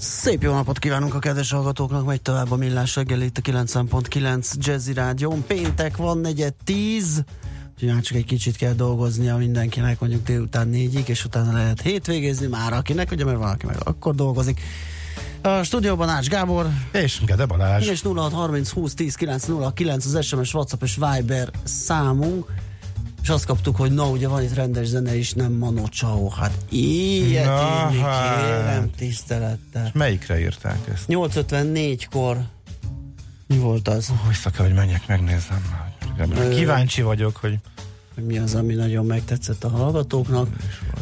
[0.00, 4.54] Szép jó napot kívánunk a kedves hallgatóknak, megy tovább a millás reggel itt a 9.9
[4.58, 5.44] Jazzy Rádión.
[5.46, 7.24] Péntek van, negyed tíz,
[7.72, 12.46] úgyhogy már csak egy kicsit kell dolgoznia mindenkinek, mondjuk délután négyig, és utána lehet hétvégezni
[12.46, 14.60] már akinek, ugye mert valaki meg akkor dolgozik.
[15.42, 16.66] A stúdióban Ács Gábor.
[16.92, 17.88] És Gede Balázs.
[17.88, 22.46] És 0630 20 10 909 az SMS, WhatsApp és Viber számunk.
[23.22, 26.28] És azt kaptuk, hogy na, ugye van itt rendes zene is, nem Mano Chao.
[26.28, 28.40] Hát ilyet Na, írni, hát.
[28.40, 29.90] kérem tisztelettel.
[29.94, 31.04] Melyikre írták ezt?
[31.08, 32.38] 854-kor
[33.46, 34.12] mi volt az?
[34.28, 35.64] Vissza kell, hogy menjek, megnézzem.
[36.50, 37.58] Kíváncsi vagyok, hogy
[38.14, 40.48] Hogy mi az, ami nagyon megtetszett a hallgatóknak.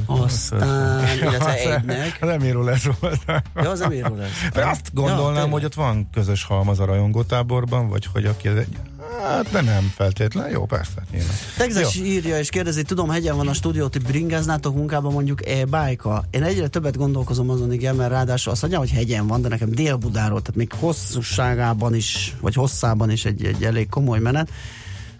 [0.06, 2.18] Aztán, illetve egynek.
[2.20, 3.20] Az Emirul lesz volt.
[3.54, 4.48] Ja, az Emirul lesz.
[4.52, 5.52] De azt gondolnám, tényleg.
[5.52, 8.76] hogy ott van közös halmaz a rajongótáborban, vagy hogy aki ez egy...
[9.16, 10.50] Hát, de nem feltétlen.
[10.50, 11.02] Jó, persze.
[11.10, 11.34] nyilván.
[11.56, 12.04] Texas Jó.
[12.04, 16.68] írja és kérdezi, tudom, hegyen van a stúdió, ti bringáznátok munkában mondjuk e-bike Én egyre
[16.68, 20.56] többet gondolkozom azon, igen, mert ráadásul azt mondja, hogy hegyen van, de nekem Dél-Budáról, tehát
[20.56, 24.50] még hosszúságában is, vagy hosszában is egy, egy elég komoly menet.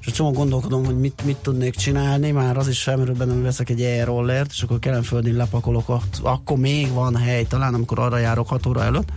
[0.01, 3.45] És a csomó gondolkodom, hogy mit, mit tudnék csinálni, már az is felmerül bennem, hogy
[3.45, 8.19] veszek egy e-rollert, és akkor Kelenföldén lepakolok, ott, akkor még van hely, talán amikor arra
[8.19, 9.09] járok 6 óra előtt.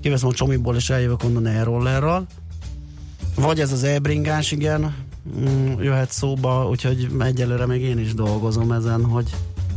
[0.00, 2.26] Kiveszem a csomiból, és eljövök onnan e-rollerral.
[3.34, 4.94] Vagy ez az e-bringás, igen,
[5.38, 9.30] mm, jöhet szóba, úgyhogy egyelőre még én is dolgozom ezen, hogy,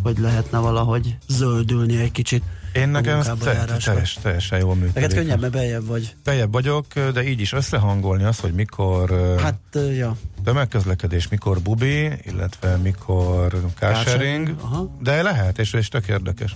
[0.03, 2.43] hogy lehetne valahogy zöldülni egy kicsit.
[2.73, 4.93] Én nekem ez te, teljes, teljesen jól működik.
[4.93, 6.15] Neked könnyebb, mert beljebb vagy.
[6.23, 10.15] Beljebb vagyok, de így is összehangolni azt, hogy mikor hát, ja.
[10.43, 14.97] tömegközlekedés, mikor bubi, illetve mikor carsharing, aha.
[15.01, 16.55] de lehet, és, és tök érdekes.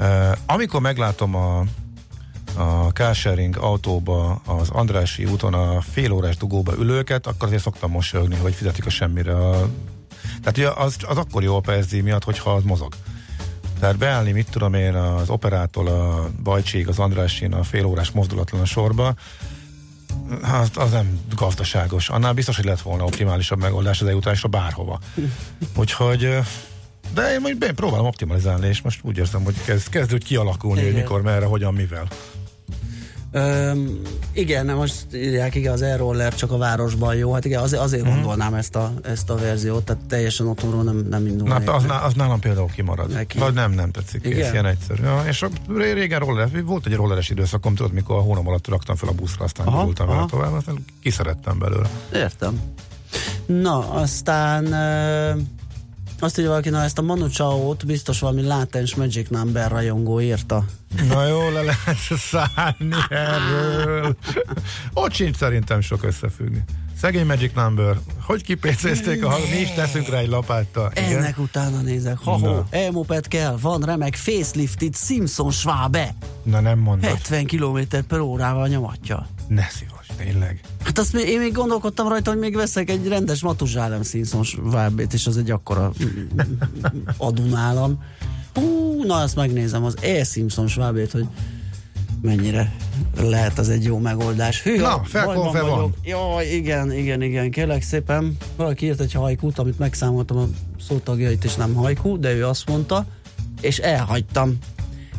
[0.00, 1.64] Uh, amikor meglátom a
[2.56, 8.36] a carsharing autóba, az Andrási úton a fél órás dugóba ülőket, akkor azért szoktam mosolyogni,
[8.36, 9.34] hogy fizetik a semmire.
[9.34, 9.68] A...
[10.20, 12.94] Tehát ugye az, az akkor jó a PSZ miatt, hogyha az mozog.
[13.80, 18.60] Tehát beállni, mit tudom én, az operától a Bajcsig, az Andrásin a fél órás mozdulatlan
[18.60, 19.14] a sorba,
[20.42, 22.08] az, az nem gazdaságos.
[22.08, 24.98] Annál biztos, hogy lett volna optimálisabb megoldás az eljutásra bárhova.
[25.76, 26.38] Úgyhogy
[27.14, 30.90] de én majd próbálom optimalizálni, és most úgy érzem, hogy kezd, kezd úgy kialakulni, hogy
[30.90, 31.00] Igen.
[31.00, 32.06] mikor, merre, hogyan, mivel.
[33.36, 34.00] Öm,
[34.32, 37.32] igen, nem most írják, igen, az e-roller csak a városban jó.
[37.32, 38.12] Hát igen, azért, azért mm.
[38.12, 41.70] gondolnám ezt a, ezt a verziót, tehát teljesen otthonról nem, nem Na, indulnék.
[41.70, 43.10] az, az nálam például kimarad.
[43.12, 43.38] Neki.
[43.38, 44.24] Vagy nem, nem tetszik.
[44.24, 44.44] Igen?
[44.46, 45.02] Ez ilyen egyszerű.
[45.02, 48.68] Ja, és a, ré- régen roller, volt egy rolleres időszakom, tudod, mikor a hónap alatt
[48.68, 51.88] raktam fel a buszra, aztán Aha, voltam vele tovább, aztán kiszerettem belőle.
[52.12, 52.60] Értem.
[53.46, 55.30] Na, aztán ö,
[56.18, 60.64] azt írja valaki, na ezt a Manu Chao-t biztos valami látens Magic Number rajongó írta.
[61.08, 64.16] Na jó, le lehet szállni erről.
[64.92, 66.64] Ott sincs szerintem sok összefüggni.
[67.00, 67.98] Szegény Magic Number.
[68.22, 69.42] Hogy kipécézték a hang?
[69.50, 70.92] Mi is teszünk rá egy lapáttal.
[70.94, 71.16] Igen?
[71.16, 72.18] Ennek utána nézek.
[72.18, 76.14] Ha-ho, elmoped kell, van remek facelifted Simpson Schwabe.
[76.42, 77.10] Na nem mondod.
[77.10, 77.78] 70 km
[78.08, 79.26] per órával nyomatja.
[79.48, 80.60] Ne szívas, tényleg.
[80.84, 85.26] Hát azt én még gondolkodtam rajta, hogy még veszek egy rendes Matuzsálem Simpson Schwabét, és
[85.26, 85.92] az egy akkora
[87.16, 88.02] adunálam.
[88.54, 90.24] Hú, na azt megnézem, az E.
[90.24, 91.26] Simpson Schwabét, hogy
[92.22, 92.74] mennyire
[93.16, 94.62] lehet az egy jó megoldás.
[94.62, 95.70] Hű, Na, felkonfe van.
[95.70, 95.94] vagyok.
[96.04, 98.36] Jaj, igen, igen, igen, kérlek szépen.
[98.56, 100.46] Valaki írt egy hajkút, amit megszámoltam a
[100.88, 103.06] szótagjait, és nem hajkú, de ő azt mondta,
[103.60, 104.58] és elhagytam.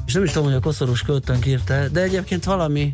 [0.06, 2.94] És nem is tudom, hogy a koszorús költőnk írta, de egyébként valami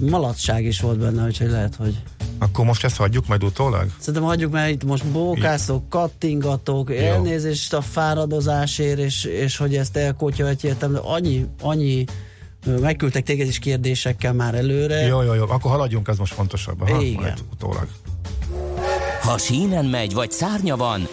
[0.00, 2.02] malacság is volt benne, úgyhogy lehet, hogy
[2.38, 3.86] Akkor most ezt hagyjuk majd utólag?
[3.98, 10.92] Szerintem hagyjuk, mert itt most bókászok, kattingatok, elnézést a fáradozásért, és, és hogy ezt elkotyolhatjétem,
[10.92, 12.04] de annyi, annyi
[12.80, 15.00] megküldtek téged is kérdésekkel már előre.
[15.00, 15.42] Jó, jó, jó.
[15.42, 16.80] Akkor haladjunk, ez most fontosabb.
[16.80, 17.22] Aha, Igen.
[17.22, 17.86] Majd utólag.
[19.22, 21.08] Ha sínen megy, vagy szárnya van,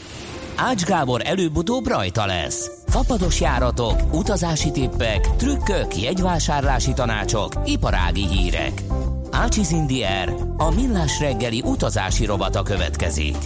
[0.56, 2.72] Ács Gábor előbb-utóbb rajta lesz.
[2.90, 8.84] Fapados járatok, utazási tippek, trükkök, jegyvásárlási tanácsok, iparági hírek.
[9.32, 13.38] Ácsiz Indier, a millás reggeli utazási robata következik.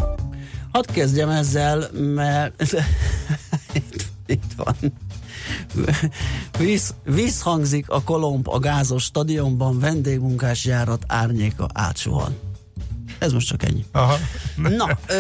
[0.72, 2.62] Hadd kezdjem ezzel, mert
[3.74, 4.06] itt,
[4.36, 4.76] itt van.
[6.58, 12.53] Visz, visszhangzik a kolomb a gázos stadionban, vendégmunkás járat árnyéka átsuhan.
[13.24, 13.86] Ez most csak ennyi.
[13.92, 14.18] Aha.
[14.56, 15.14] Na, ö,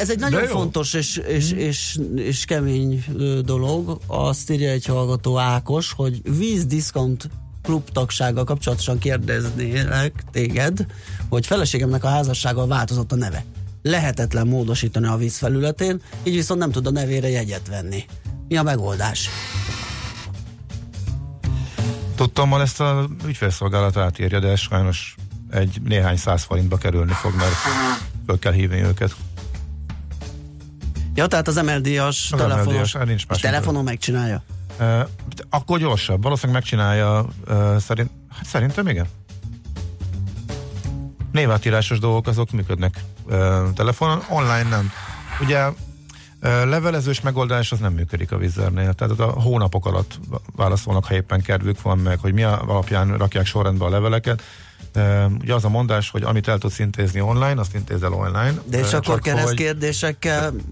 [0.00, 3.04] ez egy nagyon fontos és, és, és, és kemény
[3.44, 4.00] dolog.
[4.06, 7.30] Azt írja egy hallgató Ákos, hogy vízdiscount
[7.62, 10.86] klubtagsággal kapcsolatosan kérdeznélek téged,
[11.28, 13.44] hogy feleségemnek a házassággal változott a neve.
[13.82, 18.04] Lehetetlen módosítani a víz felületén, így viszont nem tud a nevére jegyet venni.
[18.48, 19.28] Mi a megoldás?
[22.14, 25.14] Tudtam, ezt a ügyfélszolgálat átírja, de sajnos
[25.52, 27.54] egy néhány száz forintba kerülni fog, mert
[28.26, 29.14] föl kell hívni őket.
[31.14, 34.42] Ja, tehát az MLD-as telefonos, MLD-as, nincs más telefonon megcsinálja?
[34.80, 35.00] Uh,
[35.50, 36.22] akkor gyorsabb.
[36.22, 39.06] Valószínűleg megcsinálja uh, szerint, hát szerintem igen.
[41.32, 44.90] Névátírásos dolgok azok működnek uh, telefonon, online nem.
[45.40, 45.74] Ugye uh,
[46.40, 50.20] levelezős megoldás az nem működik a vizernél, tehát a hónapok alatt
[50.56, 54.42] válaszolnak, ha éppen kedvük van meg, hogy mi alapján rakják sorrendbe a leveleket.
[55.40, 58.54] Ugye az a mondás, hogy amit el tudsz intézni online, azt intézel online.
[58.64, 60.62] De és akkor keresztkérdésekkel hogy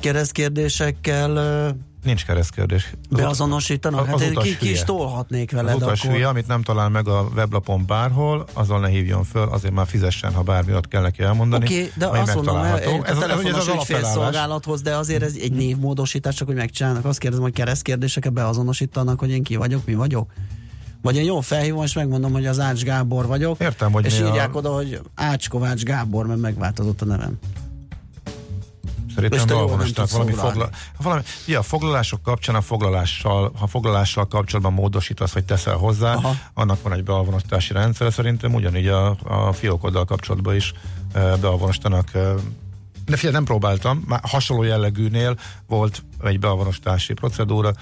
[0.00, 1.74] keresztkérdésekkel
[2.06, 2.92] Nincs keresztkérdés.
[3.10, 4.06] Beazonosítanak?
[4.06, 6.14] Hát én ki, ki is tolhatnék veled Az utas akkor.
[6.14, 10.34] hülye, amit nem talál meg a weblapon bárhol, azon ne hívjon föl, azért már fizessen,
[10.34, 11.64] ha bármi ott kell neki elmondani.
[11.64, 16.34] Oké, okay, de azt mondom, ez, ez, a telefonos ügyfélszolgálathoz, de azért ez egy névmódosítás,
[16.34, 17.04] csak hogy megcsinálnak.
[17.04, 20.30] Azt kérdezem, hogy keresztkérdéseket beazonosítanak, hogy én ki vagyok, mi vagyok?
[21.02, 23.60] Vagy én jó felhívom, és megmondom, hogy az Ács Gábor vagyok.
[23.60, 24.58] Értem, hogy És írják a...
[24.58, 27.38] oda, hogy Ács Kovács Gábor, mert megváltozott a nevem.
[29.14, 30.68] Szerintem Balvonosnak valami, fogla,
[31.02, 36.34] valami ja, a foglalások kapcsán a foglalással, ha foglalással kapcsolatban módosítasz, vagy teszel hozzá, Aha.
[36.54, 40.72] annak van egy bealvonosítási rendszer, szerintem ugyanígy a, a fiókoddal kapcsolatban is
[41.12, 42.34] e, bealvonosítanak e,
[43.06, 47.72] de figyelj, nem próbáltam, már hasonló jellegűnél volt egy bealvonosítási procedúra,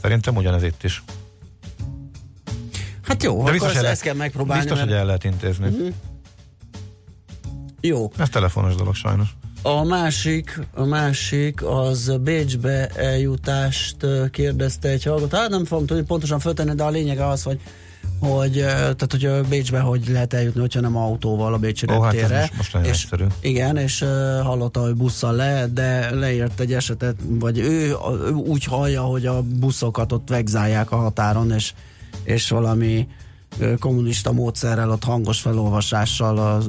[0.00, 1.02] szerintem ugyanez itt is.
[3.02, 4.62] Hát jó, De akkor ezt, ezt kell megpróbálni.
[4.62, 4.90] Biztos, mert...
[4.90, 5.66] hogy el lehet intézni.
[5.66, 5.88] Uh-huh.
[7.80, 8.10] Jó.
[8.18, 9.28] Ez telefonos dolog sajnos.
[9.62, 13.96] A másik, a másik az Bécsbe eljutást
[14.30, 15.36] kérdezte egy hallgató.
[15.36, 17.60] Hát nem fogom tudni pontosan föltenni, de a lényeg az, hogy
[18.18, 22.56] hogy, tehát, hogy Bécsbe hogy lehet eljutni, hogyha nem autóval a Bécsi Ó, hát most,
[22.56, 23.24] most nagyon és, egyszerű.
[23.40, 24.04] Igen, és
[24.42, 27.96] hallotta, hogy busszal lehet, de leírt egy esetet, vagy ő,
[28.26, 31.72] ő úgy hallja, hogy a buszokat ott vegzálják a határon, és,
[32.24, 33.08] és valami
[33.78, 36.60] kommunista módszerrel, ott hangos felolvasással, a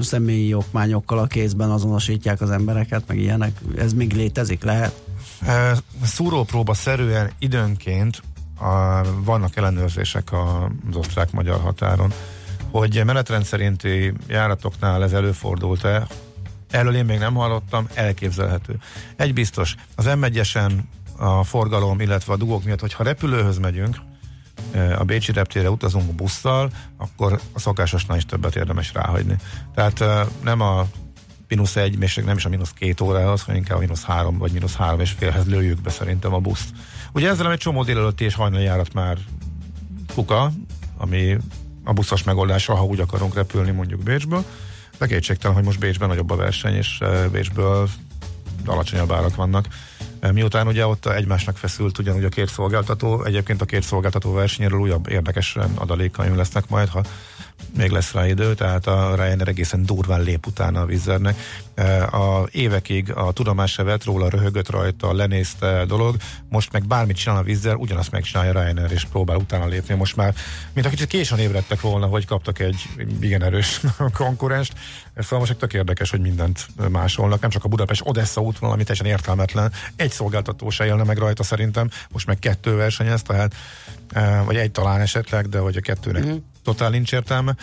[0.00, 3.60] személyi okmányokkal a kézben azonosítják az embereket, meg ilyenek.
[3.78, 5.02] Ez még létezik, lehet?
[6.02, 8.22] Szúrópróba szerűen időnként
[8.58, 12.12] a, vannak ellenőrzések az osztrák-magyar határon,
[12.70, 16.06] hogy menetrend szerinti járatoknál ez előfordult-e,
[16.70, 18.78] erről én még nem hallottam, elképzelhető.
[19.16, 20.24] Egy biztos, az m
[21.16, 23.96] a forgalom, illetve a dugók miatt, hogyha repülőhöz megyünk,
[24.98, 29.36] a Bécsi reptére utazunk busszal, akkor a szokásosnál is többet érdemes ráhagyni.
[29.74, 30.04] Tehát
[30.42, 30.86] nem a
[31.48, 34.52] mínusz egy, és nem is a mínusz két órához, hanem inkább a mínusz három vagy
[34.52, 36.68] mínusz három és félhez lőjük be szerintem a buszt.
[37.12, 39.18] Ugye ezzel egy csomó délelőtti és hajnali járat már
[40.14, 40.52] kuka,
[40.96, 41.36] ami
[41.84, 44.44] a buszos megoldásra, ha úgy akarunk repülni mondjuk Bécsből.
[44.98, 47.00] De kétségtelen, hogy most Bécsben nagyobb a verseny, és
[47.32, 47.88] Bécsből
[48.68, 49.66] alacsonyabb árak vannak.
[50.32, 55.08] Miután ugye ott egymásnak feszült ugyanúgy a két szolgáltató, egyébként a két szolgáltató versenyéről újabb
[55.08, 57.02] érdekes adalékaim lesznek majd, ha
[57.76, 61.38] még lesz rá idő, tehát a Ryanair egészen durván lép utána a Vizernek.
[61.74, 66.16] E, a évekig a tudomás se vett róla, röhögött rajta, lenézte dolog,
[66.48, 69.94] most meg bármit csinál a Vizer, ugyanazt megcsinálja Ryanair, és próbál utána lépni.
[69.94, 70.34] Most már,
[70.72, 72.82] mint a kicsit későn ébredtek volna, hogy kaptak egy
[73.20, 73.80] igen erős
[74.12, 74.72] konkurenst.
[75.16, 79.72] Szóval most tök érdekes, hogy mindent másolnak, nem csak a Budapest-Odessa útvonal, ami teljesen értelmetlen.
[79.96, 83.54] Egy szolgáltató se élne meg rajta szerintem, most meg kettő versenyez, tehát
[84.12, 87.54] e, vagy egy talán esetleg, de hogy a kettőnek mm totál nincs értelme.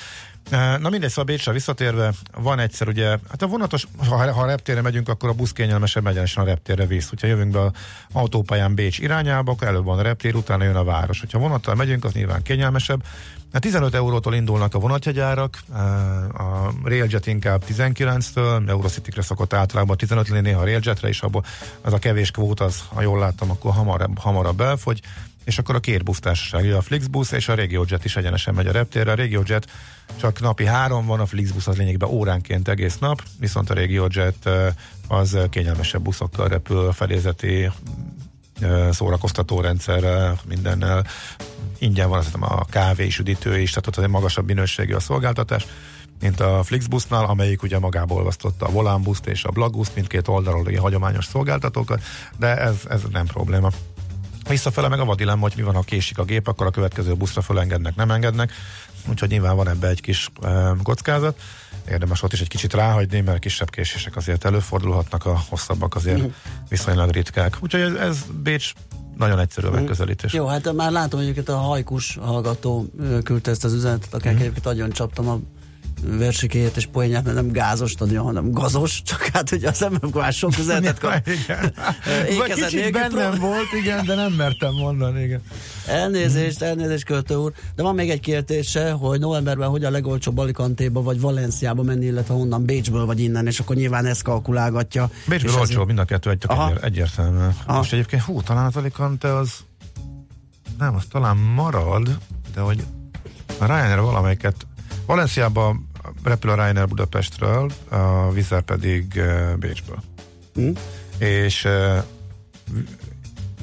[0.80, 4.82] Na mindegy, szóval Bécsre visszatérve, van egyszer ugye, hát a vonatos, ha, ha a reptérre
[4.82, 7.10] megyünk, akkor a busz kényelmesebb egyenesen a reptérre visz.
[7.10, 7.72] Hogyha jövünk be a
[8.12, 11.20] autópályán Bécs irányába, akkor előbb van a reptér, utána jön a város.
[11.20, 13.04] Hogyha vonattal megyünk, az nyilván kényelmesebb.
[13.54, 15.60] A 15 eurótól indulnak a vonatjegyárak,
[16.34, 21.46] a Railjet inkább 19-től, Eurocity-kre szokott általában 15 lenni, néha a Railjetre is, abból
[21.82, 25.02] az a kevés kvót, az, ha jól láttam, akkor hamarabb, hamarabb elfogy
[25.44, 29.12] és akkor a két busztársaság, a Flixbus és a RegioJet is egyenesen megy a reptérre.
[29.12, 29.68] A RegioJet
[30.20, 34.50] csak napi három van, a Flixbus az lényegben óránként egész nap, viszont a RegioJet
[35.08, 37.72] az kényelmesebb buszokkal repül, a felézeti
[38.92, 41.06] szórakoztató rendszerrel, mindennel.
[41.78, 45.66] Ingyen van azt a kávé és üdítő is, tehát ott egy magasabb minőségű a szolgáltatás
[46.22, 51.26] mint a Flixbusnál, amelyik ugye magából olvasztotta a Volánbuszt és a Blagbuszt, mindkét oldalról hagyományos
[51.26, 52.02] szolgáltatókat,
[52.38, 53.70] de ez, ez nem probléma.
[54.52, 57.42] Visszafele meg a vadilemma, hogy mi van, ha késik a gép, akkor a következő buszra
[57.42, 58.52] fölengednek, nem engednek.
[59.10, 61.42] Úgyhogy nyilván van ebbe egy kis e, kockázat.
[61.90, 66.26] Érdemes ott is egy kicsit ráhagyni, mert kisebb késések azért előfordulhatnak, a hosszabbak azért mm.
[66.70, 67.58] viszonylag ritkák.
[67.60, 68.74] Úgyhogy ez, ez Bécs
[69.18, 70.34] nagyon egyszerű a megközelítés.
[70.34, 72.86] Jó, hát már látom, hogy a hajkus hallgató
[73.24, 74.40] küldte ezt az üzenetet, akinek mm.
[74.40, 75.40] egyébként nagyon csaptam a
[76.04, 80.34] versikéjét és poénját, mert nem gázos stadion, hanem gazos, csak hát ugye az ember már
[80.34, 81.28] sok üzenetet kap.
[81.28, 81.74] igen.
[82.56, 85.42] Kicsit bennem volt, igen, de nem mertem mondani, igen.
[85.86, 87.54] Elnézést, elnézést, költő úr.
[87.76, 92.34] De van még egy kérdése, hogy novemberben hogy a legolcsóbb Alicantéba vagy Valenciába menni, illetve
[92.34, 95.10] honnan Bécsből vagy innen, és akkor nyilván ezt kalkulálgatja.
[95.28, 97.46] Bécsből olcsó, mind a kettő egy, egy, egyértelmű.
[97.68, 99.54] Most egyébként, hú, talán az Alicante az
[100.78, 102.18] nem, az talán marad,
[102.54, 102.86] de hogy
[103.60, 104.56] a Ryanair valamelyiket
[105.06, 105.90] Valenciában
[106.24, 110.04] repül a Ryanair Budapestről, a Vizer pedig uh, Bécsből.
[110.60, 110.72] Mm.
[111.18, 112.04] És uh,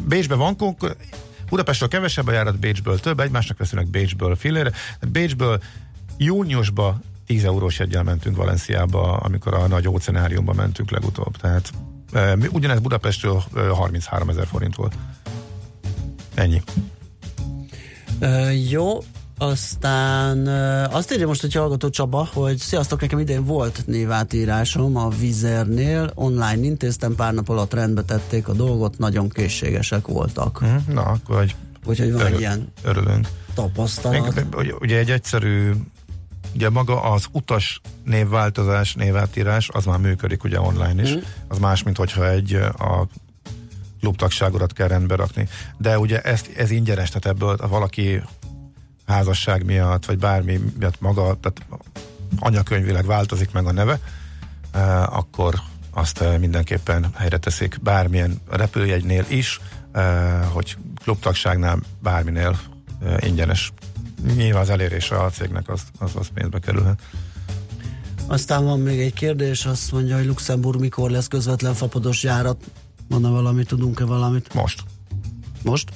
[0.06, 0.96] Bécsben van konkur-
[1.48, 4.72] Budapestről kevesebb a járat, Bécsből több, egymásnak veszünk Bécsből filére.
[5.00, 5.60] Júniusban
[6.16, 11.36] júniusba 10 eurós egyel mentünk Valenciába, amikor a nagy óceáriumba mentünk legutóbb.
[11.36, 11.70] Tehát
[12.12, 14.94] uh, ugyanez Budapestről uh, 33 ezer forint volt.
[16.34, 16.62] Ennyi.
[18.20, 18.98] Uh, jó,
[19.38, 20.46] aztán
[20.90, 26.64] azt írja most, hogy hallgató Csaba, hogy sziasztok, nekem idén volt névátírásom a Vizernél, online
[26.64, 30.64] intéztem, pár nap alatt rendbe tették a dolgot, nagyon készségesek voltak.
[30.64, 31.54] Mm, na, akkor egy
[31.86, 33.28] Úgyhogy van egy ilyen örülünk.
[33.54, 34.34] tapasztalat.
[34.34, 35.72] Még, ugye egy egyszerű
[36.54, 41.14] Ugye maga az utas névváltozás, névátírás, az már működik ugye online is.
[41.14, 41.18] Mm.
[41.48, 43.06] Az más, mint hogyha egy a
[44.00, 45.48] klubtagságodat kell rendbe rakni.
[45.76, 48.22] De ugye ezt, ez ingyenes, tehát ebből valaki
[49.08, 51.82] házasság miatt, vagy bármi miatt maga, tehát
[52.38, 54.00] anyakönyvileg változik meg a neve,
[54.72, 55.54] eh, akkor
[55.90, 59.60] azt eh, mindenképpen helyre teszik bármilyen repülőjegynél is,
[59.92, 62.58] eh, hogy klubtagságnál bárminél
[63.18, 63.72] ingyenes.
[64.36, 67.00] Nyilván az elérése a cégnek az, az, az pénzbe kerülhet.
[68.26, 72.64] Aztán van még egy kérdés, azt mondja, hogy Luxemburg mikor lesz közvetlen fapados járat.
[73.08, 74.54] Van-e valami, tudunk-e valamit?
[74.54, 74.82] Most.
[75.62, 75.92] Most?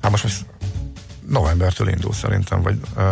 [0.00, 0.55] Hát most, most
[1.28, 3.02] novembertől indul szerintem, vagy uh,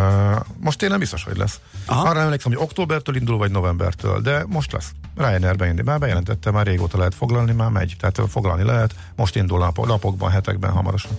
[0.59, 1.59] most én nem biztos, hogy lesz.
[1.85, 2.09] Aha.
[2.09, 4.91] Arra emlékszem, hogy októbertől indul, vagy novembertől, de most lesz.
[5.15, 5.83] Ryanair beindul.
[5.83, 7.95] Már bejelentette, már régóta lehet foglalni, már megy.
[7.99, 8.95] Tehát foglalni lehet.
[9.15, 11.11] Most indul nap, napokban, hetekben, hamarosan.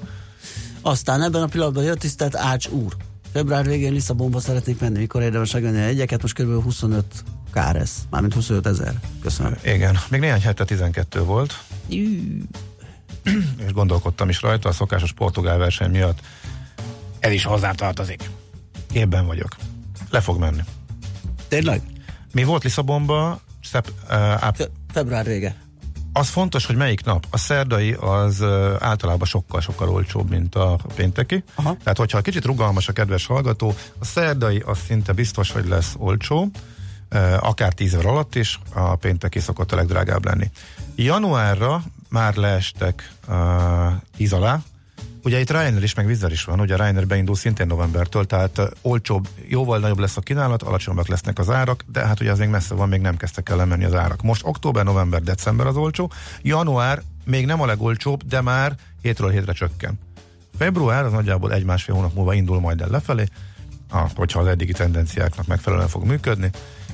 [0.83, 2.97] Aztán ebben a pillanatban jött tisztelt Ács úr.
[3.33, 6.63] Február végén Lisszabonba szeretnék menni, mikor érdemes megvenni egyeket, most kb.
[6.63, 7.05] 25
[7.53, 9.01] káresz, mármint 25 ezer.
[9.23, 9.55] Köszönöm.
[9.65, 11.59] Igen, még néhány hete 12 volt.
[11.89, 12.09] Jú.
[13.67, 16.21] és gondolkodtam is rajta, a szokásos portugál verseny miatt
[17.27, 18.31] ez is hozzátartozik.
[18.93, 19.57] Képben vagyok.
[20.11, 20.63] Le fog menni.
[21.49, 21.81] Tényleg?
[22.33, 23.41] Mi volt Lisszabonban?
[23.63, 25.57] Szep, uh, áp- Február vége.
[26.13, 27.27] Az fontos, hogy melyik nap.
[27.31, 31.45] A szerdai az uh, általában sokkal-sokkal olcsóbb, mint a pénteki.
[31.55, 31.77] Aha.
[31.83, 36.43] Tehát, hogyha kicsit rugalmas a kedves hallgató, a szerdai az szinte biztos, hogy lesz olcsó,
[36.43, 40.51] uh, akár 10 év alatt is, a pénteki szokott a legdrágább lenni.
[40.95, 43.37] Januárra már leestek uh,
[44.17, 44.61] 10 alá,
[45.27, 48.61] Ugye itt Ryanair is, meg Wizz is van, ugye a Ryanair beindul szintén novembertől, tehát
[48.83, 52.49] olcsóbb, jóval nagyobb lesz a kínálat, alacsonyabbak lesznek az árak, de hát ugye az még
[52.49, 54.23] messze van, még nem kezdtek el lemenni az árak.
[54.23, 56.11] Most október, november, december az olcsó,
[56.43, 59.99] január még nem a legolcsóbb, de már hétről hétre csökken.
[60.59, 63.25] Február az nagyjából egy-másfél hónap múlva indul majd el lefelé,
[63.91, 66.51] ah, hogyha az eddigi tendenciáknak megfelelően fog működni.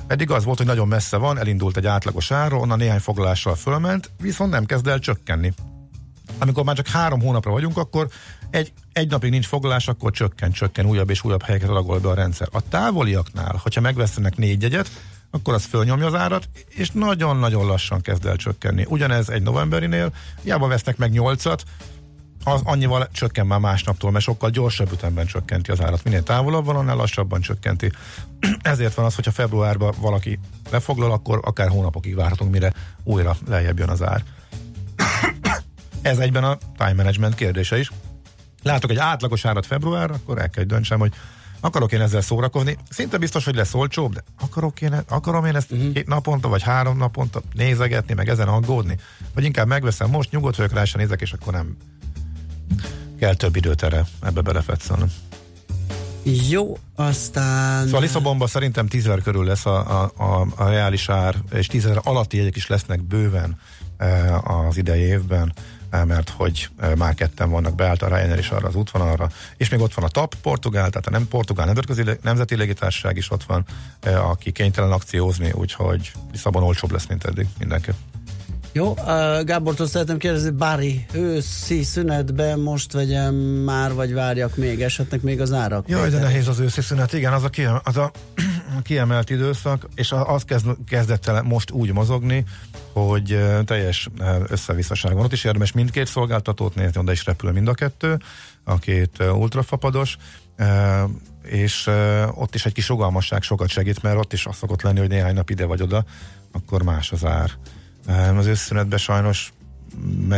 [0.07, 4.11] Eddig az volt, hogy nagyon messze van, elindult egy átlagos ára, onnan néhány foglalással fölment,
[4.21, 5.53] viszont nem kezd el csökkenni
[6.43, 8.07] amikor már csak három hónapra vagyunk, akkor
[8.49, 12.13] egy, egy napig nincs foglalás, akkor csökken, csökken, újabb és újabb helyeket adagol be a
[12.13, 12.47] rendszer.
[12.51, 14.89] A távoliaknál, hogyha megvesznek négy jegyet,
[15.31, 18.85] akkor az fölnyomja az árat, és nagyon-nagyon lassan kezd el csökkenni.
[18.89, 21.63] Ugyanez egy novemberinél, hiába vesznek meg nyolcat,
[22.43, 26.03] az annyival csökken már másnaptól, mert sokkal gyorsabb ütemben csökkenti az árat.
[26.03, 27.91] Minél távolabb van, annál lassabban csökkenti.
[28.61, 30.39] Ezért van az, hogyha februárban valaki
[30.71, 32.73] lefoglal, akkor akár hónapokig várhatunk, mire
[33.03, 34.23] újra lejjebb jön az ár.
[36.03, 37.91] Ez egyben a time management kérdése is.
[38.63, 41.13] Látok egy átlagos árat február, akkor el kell döntsem, hogy
[41.59, 42.77] akarok én ezzel szórakozni.
[42.89, 45.93] Szinte biztos, hogy lesz olcsóbb, de akarok én, akarom én ezt uh-huh.
[45.93, 48.97] két naponta, vagy három naponta nézegetni, meg ezen aggódni?
[49.33, 51.77] Vagy inkább megveszem most, nyugodt vagyok rá, nézek, és akkor nem
[53.19, 55.11] kell több időt erre ebbe belefetszelnem.
[56.49, 57.85] Jó, aztán...
[57.85, 62.37] Szóval Lisszabonban szerintem 10 körül lesz a, a, a, a reális ár, és 10 alatti
[62.37, 63.59] jegyek is lesznek bőven
[63.97, 65.53] e, az idei évben
[66.01, 69.93] mert hogy már ketten vannak beállt a Ryanair is arra az útvonalra, és még ott
[69.93, 73.65] van a TAP, Portugál, tehát a nem Portugál nemzetközi nemzeti légitársaság is ott van,
[74.03, 77.91] aki kénytelen akciózni, úgyhogy Lisszabon olcsóbb lesz, mint eddig mindenki.
[78.75, 85.21] Jó, uh, Gábortól szeretném kérdezni, Bári, őszi szünetben most vegyem már, vagy várjak még, esetnek
[85.21, 85.89] még az árak?
[85.89, 88.11] Jaj, de nehéz az őszi szünet, igen, az a, ki, az a
[88.83, 92.43] kiemelt időszak, és az kezd, kezdett el most úgy mozogni,
[92.93, 94.09] hogy teljes
[94.47, 95.23] összevisszaság van.
[95.23, 98.19] Ott is érdemes mindkét szolgáltatót nézni, oda is repül mind a kettő,
[98.63, 100.17] a két ultrafapados,
[101.43, 101.89] és
[102.35, 105.33] ott is egy kis rugalmasság sokat segít, mert ott is az szokott lenni, hogy néhány
[105.33, 106.05] nap ide vagy oda,
[106.51, 107.51] akkor más az ár.
[108.37, 109.53] Az összünetben sajnos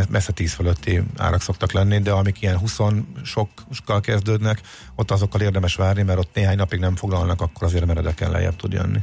[0.08, 2.78] messze 10 fölötti árak szoktak lenni, de amik ilyen 20
[3.72, 4.60] sokkal kezdődnek,
[4.94, 8.72] ott azokkal érdemes várni, mert ott néhány napig nem foglalnak, akkor azért meredeken lejjebb tud
[8.72, 8.98] jönni.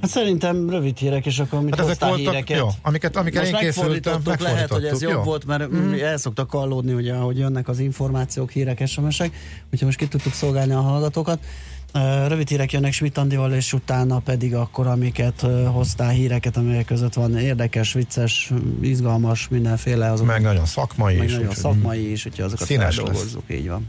[0.00, 3.52] Hát szerintem rövid hírek, és akkor amit hát ezek voltak, híreket, jó, amiket, amiket most
[3.52, 5.22] én készültem, lehet, hogy ez jobb jó.
[5.22, 5.92] volt, mert mm.
[5.92, 9.34] el szoktak kallódni, ugye, ahogy jönnek az információk, hírek, SMS-ek,
[9.64, 11.38] úgyhogy most ki tudtuk szolgálni a hallgatókat.
[12.28, 17.92] Rövid hírek jönnek Smitandival, és utána pedig akkor, amiket hoztál híreket, amelyek között van érdekes,
[17.92, 20.10] vicces, izgalmas, mindenféle.
[20.10, 21.32] Azok, meg nagyon szakmai meg is.
[21.32, 23.86] nagyon szakmai is, hogyha azokat feldolgozzuk, így van.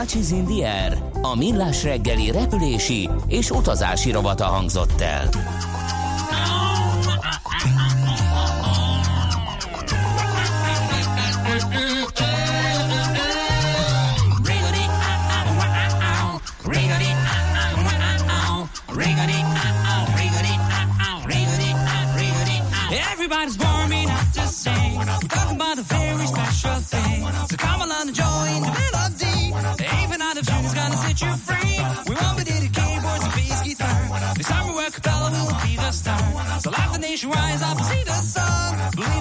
[0.00, 5.28] Ácsiz Indier, a millás reggeli repülési és utazási rovata hangzott el.
[26.60, 27.20] Special thing.
[27.48, 29.38] So come along and join the melody.
[30.02, 31.76] Even out of tune is gonna set you free.
[32.08, 34.00] We won't be the keyboards and bass guitar.
[34.36, 36.20] This time we're capella will be the star.
[36.60, 38.90] So let the nation rise up and see the sun.
[38.96, 39.19] Believe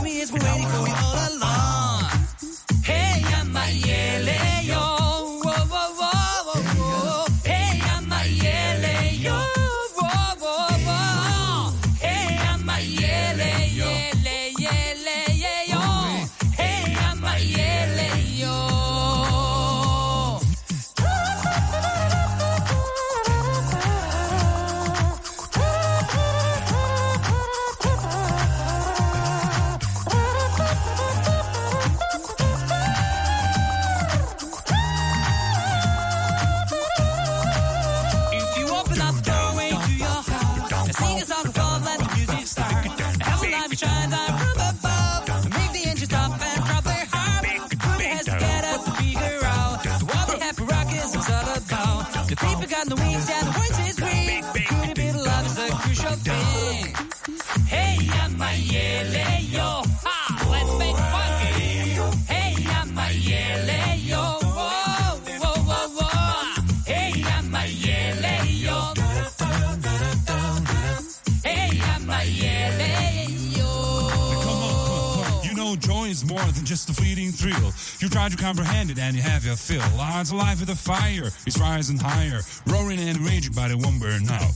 [78.30, 79.82] You to comprehend it and you have your fill.
[80.00, 84.30] Odds alive with a fire is rising higher, roaring and raging, but it won't burn
[84.30, 84.54] out.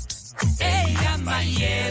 [0.62, 1.83] Ella mayele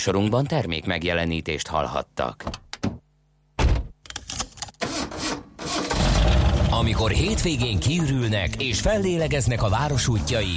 [0.00, 2.44] Műsorunkban termék megjelenítést hallhattak.
[6.70, 10.56] Amikor hétvégén kiürülnek és fellélegeznek a város útjai,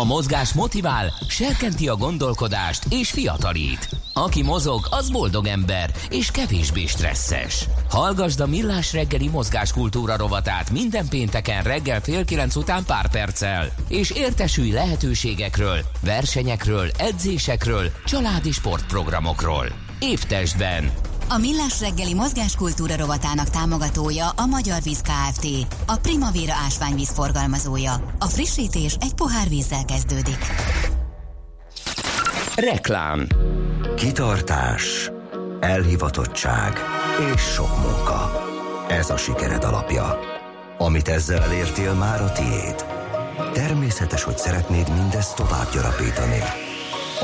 [0.00, 3.88] A mozgás motivál, serkenti a gondolkodást és fiatalít.
[4.12, 7.68] Aki mozog, az boldog ember és kevésbé stresszes.
[7.90, 14.10] Hallgasd a Millás reggeli mozgáskultúra rovatát minden pénteken reggel fél kilenc után pár perccel, és
[14.10, 19.66] értesülj lehetőségekről, versenyekről, edzésekről, családi sportprogramokról.
[19.98, 21.11] Évtestben!
[21.34, 25.46] A Millás reggeli mozgáskultúra rovatának támogatója a Magyar Víz Kft.
[25.86, 28.14] A Primavera ásványvíz forgalmazója.
[28.18, 30.38] A frissítés egy pohár vízzel kezdődik.
[32.54, 33.26] Reklám
[33.96, 35.10] Kitartás,
[35.60, 36.78] elhivatottság
[37.34, 38.46] és sok munka.
[38.88, 40.18] Ez a sikered alapja.
[40.78, 42.84] Amit ezzel elértél, már a tiéd.
[43.52, 46.42] Természetes, hogy szeretnéd mindezt tovább gyarapítani.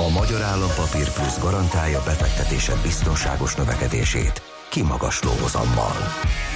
[0.07, 5.97] A Magyar Állampapír Plusz garantálja befektetésed biztonságos növekedését, kimagasló hozammal.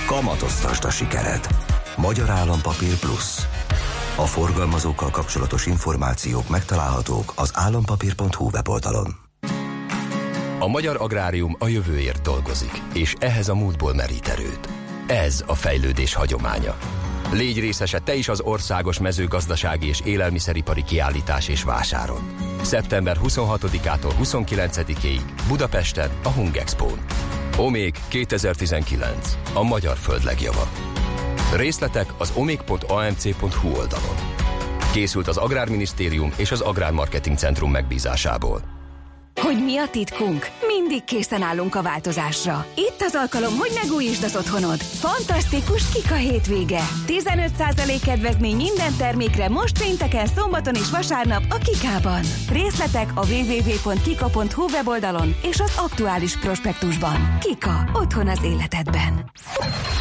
[0.07, 1.47] Kamatoztasd a sikered.
[1.97, 3.47] Magyar Állampapír Plusz.
[4.17, 9.17] A forgalmazókkal kapcsolatos információk megtalálhatók az állampapír.hu weboldalon.
[10.59, 14.69] A magyar agrárium a jövőért dolgozik, és ehhez a múltból merít erőt.
[15.07, 16.77] Ez a fejlődés hagyománya.
[17.33, 22.21] Légy részese te is az országos mezőgazdasági és élelmiszeripari kiállítás és vásáron.
[22.63, 27.05] Szeptember 26-ától 29-ig Budapesten a Hungexpo-n.
[27.59, 29.37] Omék 2019.
[29.55, 30.69] A magyar föld legjava.
[31.57, 34.17] Részletek az omik.amc.hu oldalon.
[34.93, 38.82] Készült az Agrárminisztérium és az Agrármarketing Centrum megbízásából.
[39.41, 40.47] Hogy mi a titkunk?
[40.67, 42.67] Mindig készen állunk a változásra.
[42.75, 44.81] Itt az alkalom, hogy megújítsd az otthonod.
[44.81, 46.81] Fantasztikus Kika hétvége.
[47.07, 52.21] 15% kedvezmény minden termékre most pénteken, szombaton és vasárnap a Kikában.
[52.53, 57.39] Részletek a www.kika.hu weboldalon és az aktuális prospektusban.
[57.41, 57.91] Kika.
[57.93, 59.31] Otthon az életedben.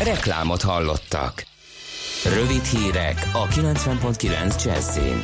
[0.03, 1.45] Reklámot hallottak.
[2.23, 5.21] Rövid hírek a 90.9 Jazzin.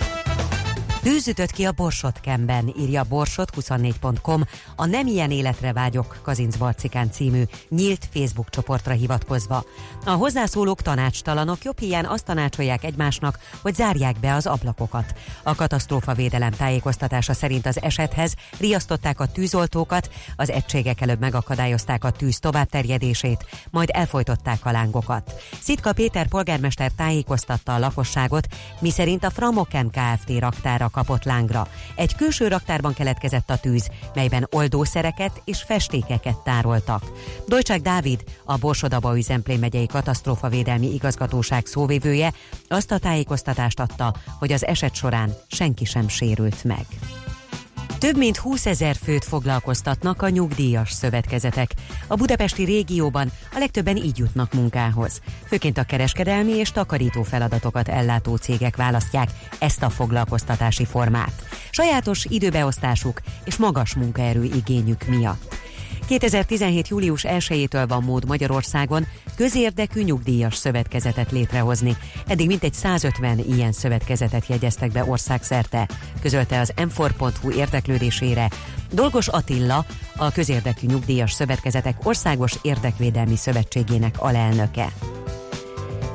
[1.02, 4.42] Tűzütött ki a Borsot-kemben, írja borsot24.com,
[4.76, 9.64] a Nem ilyen életre vágyok Kazinc Barcikán című nyílt Facebook csoportra hivatkozva.
[10.06, 15.14] A hozzászólók tanácstalanok jobb hiány azt tanácsolják egymásnak, hogy zárják be az ablakokat.
[15.44, 22.12] A katasztrófa védelem tájékoztatása szerint az esethez riasztották a tűzoltókat, az egységek előbb megakadályozták a
[22.12, 25.42] tűz továbbterjedését, majd elfolytották a lángokat.
[25.62, 28.48] Szitka Péter polgármester tájékoztatta a lakosságot,
[28.80, 30.40] miszerint a Framoken Kft.
[30.40, 31.68] raktára kapott lángra.
[31.96, 37.04] Egy külső raktárban keletkezett a tűz, melyben oldószereket és festékeket tároltak.
[37.48, 42.34] Dojcsák Dávid, a Borsodaba üzemplén megyei katasztrófavédelmi igazgatóság szóvévője
[42.68, 46.86] azt a tájékoztatást adta, hogy az eset során senki sem sérült meg.
[48.00, 51.70] Több mint 20 ezer főt foglalkoztatnak a nyugdíjas szövetkezetek.
[52.08, 55.22] A budapesti régióban a legtöbben így jutnak munkához.
[55.46, 59.30] Főként a kereskedelmi és takarító feladatokat ellátó cégek választják
[59.60, 61.44] ezt a foglalkoztatási formát.
[61.72, 65.56] Sajátos időbeosztásuk és magas munkaerő igényük miatt.
[66.08, 66.88] 2017.
[66.88, 71.98] július 1-től van mód Magyarországon közérdekű nyugdíjas szövetkezetet létrehozni.
[72.28, 75.88] Eddig mintegy 150 ilyen szövetkezetet jegyeztek be országszerte,
[76.22, 77.04] közölte az m
[77.56, 78.50] érdeklődésére
[78.92, 84.92] Dolgos Attila, a közérdekű nyugdíjas szövetkezetek országos érdekvédelmi szövetségének alelnöke.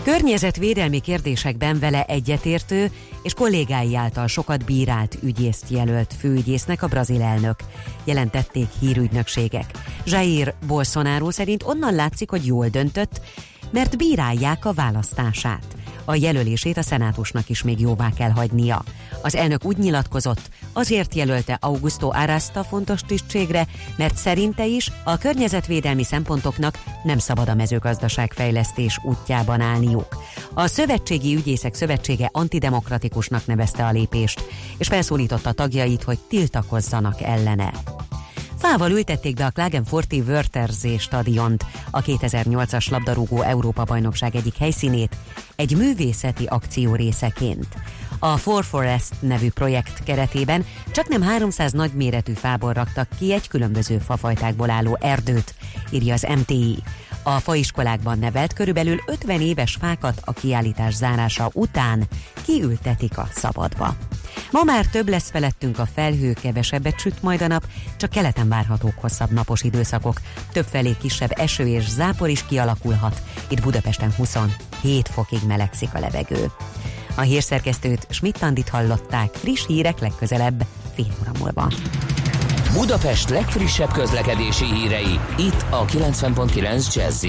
[0.05, 2.91] Környezetvédelmi kérdésekben vele egyetértő
[3.23, 7.57] és kollégái által sokat bírált ügyészt jelölt főügyésznek a brazil elnök,
[8.05, 9.71] jelentették hírügynökségek.
[10.05, 13.21] Jair Bolsonaro szerint onnan látszik, hogy jól döntött,
[13.71, 15.82] mert bírálják a választását.
[16.05, 18.83] A jelölését a szenátusnak is még jóvá kell hagynia.
[19.23, 26.05] Az elnök úgy nyilatkozott, azért jelölte Augusto Arasta fontos tisztségre, mert szerinte is a környezetvédelmi
[26.05, 30.17] szempontoknak nem szabad a mezőgazdaság fejlesztés útjában állniuk.
[30.55, 34.45] A Szövetségi Ügyészek Szövetsége antidemokratikusnak nevezte a lépést,
[34.79, 37.73] és felszólította tagjait, hogy tiltakozzanak ellene.
[38.63, 45.17] Fával ültették be a Klagenforti Wörthersee stadiont, a 2008-as labdarúgó Európa-bajnokság egyik helyszínét,
[45.57, 47.67] egy művészeti akció részeként.
[48.19, 53.99] A For Forest nevű projekt keretében csak nem 300 nagyméretű fából raktak ki egy különböző
[53.99, 55.55] fafajtákból álló erdőt,
[55.91, 56.79] írja az MTI.
[57.23, 62.05] A faiskolákban nevelt körülbelül 50 éves fákat a kiállítás zárása után
[62.43, 63.97] kiültetik a szabadba.
[64.51, 67.67] Ma már több lesz felettünk a felhő, kevesebbet süt majd a nap,
[67.97, 70.21] csak keleten várhatók hosszabb napos időszakok.
[70.53, 73.23] Többfelé kisebb eső és zápor is kialakulhat.
[73.49, 76.51] Itt Budapesten 27 fokig melegszik a levegő.
[77.15, 80.65] A hírszerkesztőt Schmidt-Tandit hallották, friss hírek legközelebb,
[80.95, 81.69] fél óra múlva.
[82.73, 87.25] Budapest legfrissebb közlekedési hírei, itt a 90.9 jazz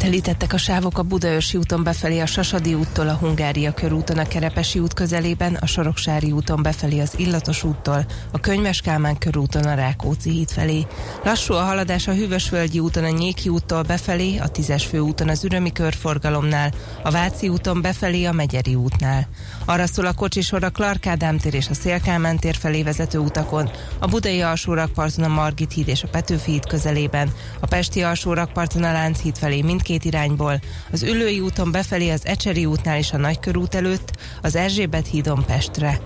[0.00, 4.78] Telítettek a sávok a Budaörsi úton befelé a Sasadi úttól, a Hungária körúton, a Kerepesi
[4.78, 10.30] út közelében, a Soroksári úton befelé az Illatos úttól, a Könyves Kálmán körúton a Rákóczi
[10.30, 10.86] híd felé.
[11.24, 15.72] Lassú a haladás a Hűvösvölgyi úton a Nyéki úttól befelé, a Tízes főúton az Ürömi
[15.72, 19.28] körforgalomnál, a Váci úton befelé a Megyeri útnál.
[19.64, 23.70] Arra szól a kocsisor a Clark Ádám tér és a Szélkálmán tér felé vezető utakon,
[23.98, 28.92] a Budai alsórakparton a Margit híd és a Petőfi híd közelében, a Pesti alsórakparton a
[28.92, 30.60] Lánchíd felé mindkét irányból,
[30.92, 36.00] az Ülői úton befelé az Ecseri útnál és a Nagykörút előtt, az Erzsébet hídon Pestre.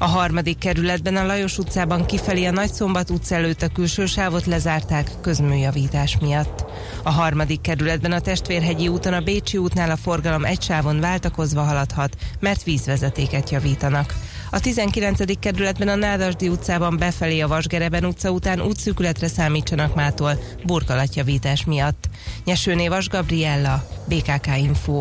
[0.00, 5.10] A harmadik kerületben a Lajos utcában kifelé a Nagyszombat utca előtt a külső sávot lezárták
[5.20, 6.64] közműjavítás miatt.
[7.02, 12.16] A harmadik kerületben a Testvérhegyi úton a Bécsi útnál a forgalom egy sávon váltakozva haladhat,
[12.40, 14.14] mert vízvezetéket javítanak.
[14.50, 15.38] A 19.
[15.38, 22.04] kerületben a Nádasdi utcában befelé a Vasgereben utca után útszűkületre számítsanak mától burkolatjavítás miatt.
[22.44, 25.00] Nyesőné Vas Gabriella, BKK Info.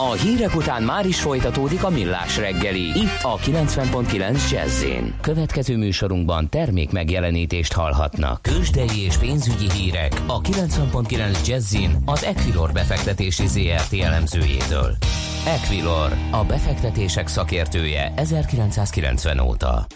[0.00, 2.80] A hírek után már is folytatódik a millás reggeli.
[2.80, 4.84] Itt a 90.9 jazz
[5.20, 8.42] Következő műsorunkban termék megjelenítést hallhatnak.
[8.42, 14.96] Kősdei és pénzügyi hírek a 90.9 jazz az Equilor befektetési ZRT elemzőjétől.
[15.46, 19.86] Equilor, a befektetések szakértője 1990 óta.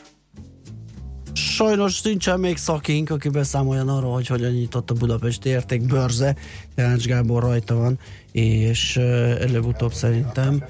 [1.50, 6.36] Sajnos nincsen még szakink, aki beszámoljon arról, hogy hogyan nyitott a Budapesti értékbörze.
[6.76, 7.98] János Gábor rajta van,
[8.32, 8.96] és
[9.40, 10.64] előbb-utóbb szerintem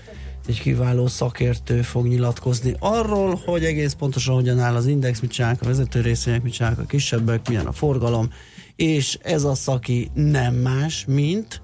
[0.46, 5.62] egy kiváló szakértő fog nyilatkozni arról, hogy egész pontosan hogyan áll az index, mit csinálnak
[5.62, 8.30] a vezető részvények, mit csinálnak a kisebbek, milyen a forgalom,
[8.76, 11.62] és ez a szaki nem más, mint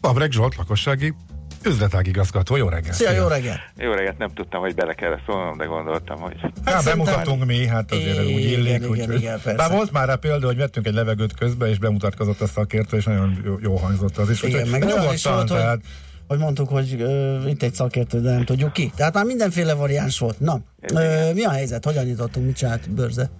[0.00, 1.14] Pavreg Zsolt, lakossági
[1.66, 2.56] üzletágigazgató.
[2.56, 2.94] Jó reggelt!
[2.94, 3.60] Szia, jó reggelt!
[3.76, 6.36] Jó reggelt, nem tudtam, hogy bele kell szólnom, de gondoltam, hogy...
[6.40, 8.66] Hát, hát bemutatunk mi, hát azért ez úgy illik.
[8.66, 11.78] Igen, úgy, igen, igen, Bár volt már rá példa, hogy vettünk egy levegőt közben, és
[11.78, 14.42] bemutatkozott a szakértő, és nagyon jó, jó hangzott az is.
[14.42, 15.70] Igen, meg nyugodtan, is volt, tehát...
[15.70, 15.80] hogy,
[16.26, 18.92] hogy mondtuk, hogy uh, itt egy szakértő, de nem tudjuk ki.
[18.96, 20.40] Tehát már mindenféle variáns volt.
[20.40, 20.60] Na,
[20.92, 21.84] uh, mi a helyzet?
[21.84, 22.46] Hogyan nyitottunk?
[22.46, 23.30] Mit csinált bőrze?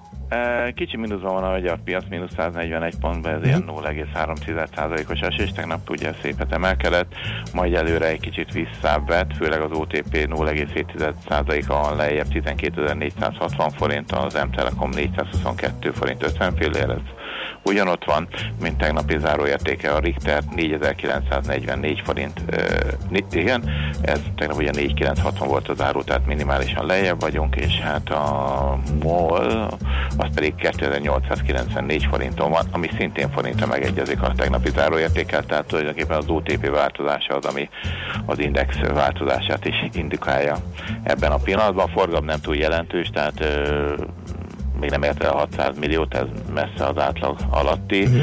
[0.74, 6.12] Kicsi mínuszban van a magyar piac, mínusz 141 pontban, ez ilyen 0,3%-os esés, tegnap ugye
[6.22, 7.14] szépet emelkedett,
[7.52, 14.34] majd előre egy kicsit visszább vett, főleg az OTP 0,7%-a van lejjebb 12.460 forint, az
[14.34, 17.21] M-Telekom 422 forint 50 fillér, ez
[17.62, 18.28] ugyanott van,
[18.60, 23.70] mint tegnapi záróértéke a Richter 4944 forint, uh, igen,
[24.02, 29.68] ez tegnap ugye 4960 volt a záró, tehát minimálisan lejjebb vagyunk, és hát a MOL
[30.16, 36.28] az pedig 2894 forinton van, ami szintén forintra megegyezik a tegnapi záróértékkel, tehát tulajdonképpen az
[36.28, 37.68] OTP változása az, ami
[38.26, 40.56] az index változását is indikálja
[41.02, 41.86] ebben a pillanatban.
[41.86, 43.44] A forgalom nem túl jelentős, tehát
[44.82, 48.02] még nem érte a 600 milliót, ez messze az átlag alatti.
[48.02, 48.22] Uh-huh.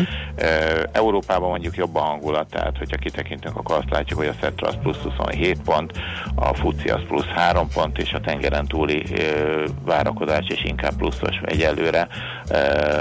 [0.91, 4.77] Európában mondjuk jobb a hangulat, tehát hogyha kitekintünk, akkor azt látjuk, hogy a Cetra az
[4.81, 5.91] plusz 27 pont,
[6.35, 9.03] a FUCI az plusz 3 pont, és a tengeren túli
[9.85, 12.07] várakozás is inkább pluszos egyelőre.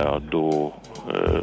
[0.05, 0.73] A DO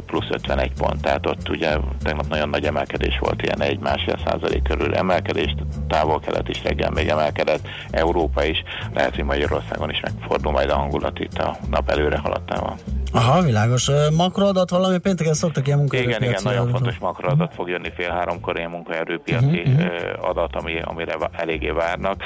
[0.06, 4.62] plusz 51 pont, tehát ott ugye tegnap nagyon nagy emelkedés volt, ilyen egy másfél százalék
[4.62, 5.54] körül emelkedés,
[5.88, 8.62] távol-kelet is reggel még emelkedett, Európa is,
[8.94, 12.76] lehet, hogy Magyarországon is megfordul majd a hangulat itt a nap előre haladtával.
[13.12, 13.90] Aha, világos.
[14.16, 18.56] Makroadat valami pénteken szoktak ilyen munkaerőpiaci Igen, igen, nagyon fontos makroadat fog jönni fél háromkor
[18.56, 20.28] ilyen munkaerőpiaci uh-huh.
[20.28, 22.22] adat, ami, amire eléggé várnak.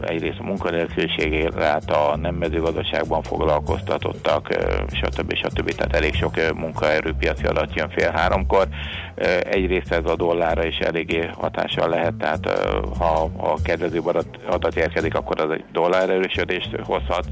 [0.00, 1.52] Egyrészt a munkanélküliség
[1.86, 4.48] a nem mezőgazdaságban foglalkoztatottak,
[4.92, 5.34] stb.
[5.34, 5.74] stb.
[5.74, 8.66] Tehát elég sok munkaerőpiaci adat jön fél háromkor.
[9.50, 12.48] Egyrészt ez a dollárra is eléggé hatással lehet, tehát
[12.98, 17.24] ha a kedvező adat, adat érkezik, akkor az egy dollár erősödést hozhat,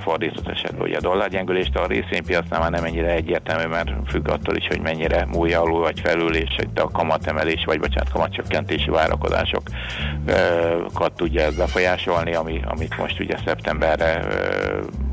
[0.00, 4.66] fordított esetben ugye a dollárgyengülést, a részvénypiacnál már nem ennyire egyértelmű, mert függ attól is,
[4.66, 11.42] hogy mennyire múlja alul vagy felül, és hogy a kamatemelés, vagy bocsánat, kamatcsökkentési várakozásokat tudja
[11.42, 14.26] ez befolyásolni, ami, amit most ugye szeptemberre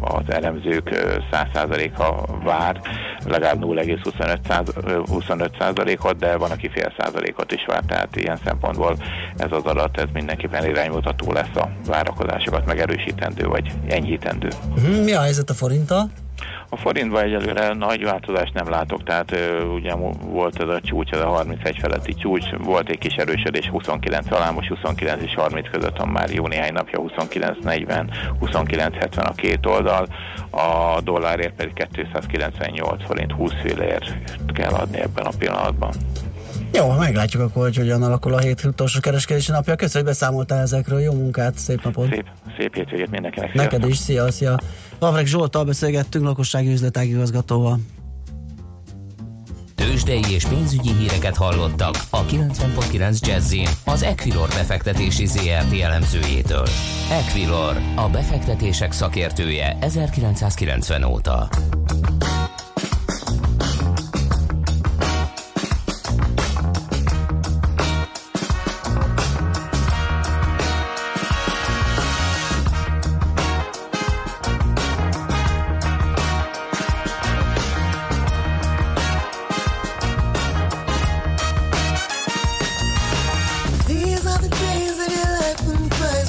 [0.01, 0.89] az elemzők
[1.31, 2.81] 100%-a vár,
[3.27, 8.97] legalább 0,25%-ot, de van, aki fél százalékot is vár, tehát ilyen szempontból
[9.37, 14.47] ez az adat, ez mindenképpen iránymutató lesz a várakozásokat megerősítendő vagy enyhítendő.
[14.75, 16.09] Mhm, mi a helyzet a forinttal?
[16.69, 19.37] A forintban egyelőre nagy változást nem látok, tehát
[19.73, 24.31] ugye volt ez a csúcs, ez a 31 feletti csúcs, volt egy kis erősödés 29
[24.31, 29.65] alá, most 29 és 30 között van már jó néhány napja 29-40, 29-70 a két
[29.65, 30.07] oldal,
[30.49, 34.13] a dollárért pedig 298 forint 20 fillért
[34.53, 35.91] kell adni ebben a pillanatban.
[36.73, 39.75] Jó, meglátjuk akkor, hogy hogyan alakul a hét utolsó kereskedési napja.
[39.75, 40.99] Köszönöm, hogy beszámoltál ezekről.
[40.99, 42.09] Jó munkát, szép napot!
[42.09, 42.25] Szép,
[42.57, 43.53] szép hétvégét mindenkinek.
[43.53, 44.59] Neked is, szia, szia!
[44.99, 47.79] Lavrek Zsoltal beszélgettünk lakossági üzletágigazgatóval
[50.07, 53.55] tőzsdei és pénzügyi híreket hallottak a 90.9 jazz
[53.85, 56.67] az Equilor befektetési ZRT elemzőjétől.
[57.11, 61.49] Equilor, a befektetések szakértője 1990 óta.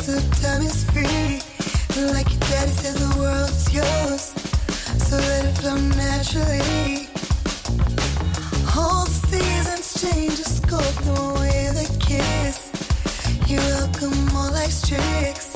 [0.09, 1.41] Of time is free.
[2.13, 4.33] Like your daddy said, the world's yours.
[5.07, 7.09] So let it flow naturally.
[8.77, 12.71] All the seasons change, just go the way they kiss.
[13.47, 14.51] You welcome all
[14.87, 15.49] tricks.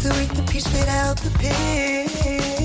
[0.00, 2.61] So eat the peach, spit out the pit.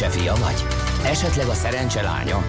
[0.00, 0.64] Szerencse fia vagy?
[1.04, 2.42] Esetleg a szerencse lánya?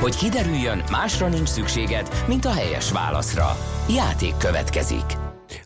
[0.00, 3.56] Hogy kiderüljön, másra nincs szükséged, mint a helyes válaszra.
[3.94, 5.16] Játék következik.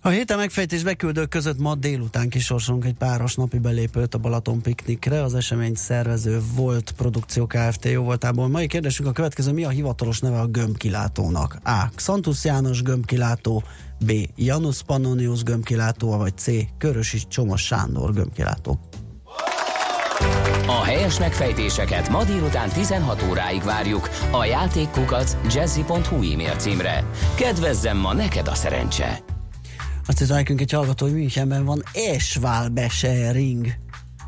[0.00, 5.22] A héten megfejtés beküldők között ma délután kisorsolunk egy páros napi belépőt a Balaton piknikre.
[5.22, 7.84] Az esemény szervező volt Produkció Kft.
[7.84, 8.48] jó voltából.
[8.48, 11.58] Mai kérdésünk a következő, mi a hivatalos neve a gömbkilátónak?
[11.64, 11.88] A.
[11.94, 13.62] Xantus János gömbkilátó,
[14.04, 14.12] B.
[14.36, 16.46] Janus Pannonius gömbkilátó, vagy C.
[16.78, 18.80] Körösi Csomos Sándor gömbkilátó.
[20.80, 27.04] A helyes megfejtéseket ma délután 16 óráig várjuk a játékkukac jazzy.hu e-mail címre.
[27.34, 29.18] Kedvezzem ma neked a szerencse!
[30.06, 33.66] Azt hiszem nekünk egy hallgató, hogy Münchenben van Eschwalbesering.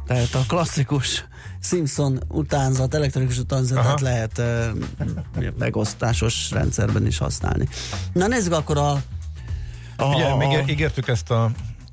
[0.06, 1.24] Tehát a klasszikus
[1.62, 3.98] Simpson utánzat, elektronikus utánzatot Aha.
[4.00, 7.68] lehet uh, megosztásos rendszerben is használni.
[8.12, 8.90] Na nézzük akkor a...
[9.96, 11.50] a, Ugye, a, még a ígértük ezt a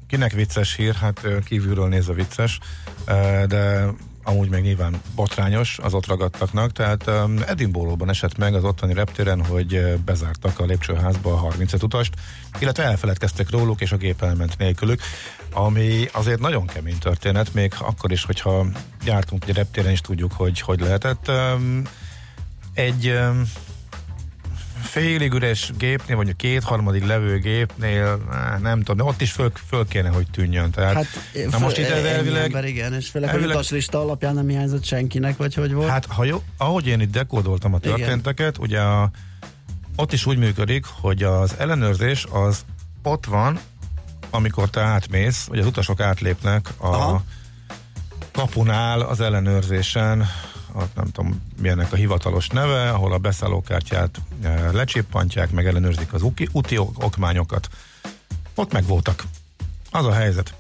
[0.08, 2.60] kinek vicces hír, hát ö, kívülről nézve vicces,
[3.06, 3.94] ö, de
[4.24, 9.46] amúgy meg nyilván botrányos az ott ragadtaknak, tehát um, Edinburghban esett meg az ottani reptéren,
[9.46, 12.14] hogy bezártak a lépcsőházba a 35 utast,
[12.60, 15.02] illetve elfeledkeztek róluk, és a gép elment nélkülük,
[15.54, 18.66] ami azért nagyon kemény történet, még akkor is, hogyha
[19.06, 21.28] jártunk egy reptéren, is tudjuk, hogy hogy lehetett.
[21.28, 21.84] Um,
[22.74, 23.52] egy um,
[24.92, 28.18] félig üres gépnél, vagy a kétharmadik levő gépnél,
[28.62, 30.72] nem tudom, de ott is föl, föl kéne, hogy tűnjön.
[30.72, 31.08] Tehát, Hát,
[31.52, 35.38] na most itt ez elvileg, Ember, igen, és főleg, elvileg- utaslista alapján nem hiányzott senkinek,
[35.38, 35.90] vagy hogy volt?
[35.90, 37.96] Hát, ha jó, ahogy én itt dekódoltam a Igen.
[37.96, 39.12] történteket, ugye a,
[39.96, 42.66] ott is úgy működik, hogy az ellenőrzés az
[43.04, 43.60] ott van,
[44.30, 47.24] amikor te átmész, vagy az utasok átlépnek a Aha.
[48.32, 50.51] kapunál az ellenőrzésen, a,
[50.96, 56.50] nem tudom milyennek a hivatalos neve, ahol a beszállókártyát e, lecsippantják, meg ellenőrzik az uki,
[56.52, 57.70] úti ok- okmányokat.
[58.56, 59.24] Ott meg voltak.
[59.92, 60.56] Az a helyzet.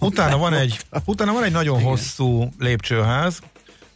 [0.00, 3.38] Utána van egy, utána van egy nagyon hosszú lépcsőház,